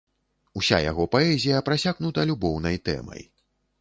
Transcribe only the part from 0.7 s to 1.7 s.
яго паэзія